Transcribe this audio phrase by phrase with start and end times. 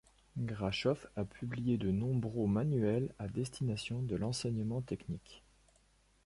[0.39, 5.43] Grashof a publié de nombreaux manuels à destination de l'enseignement technique.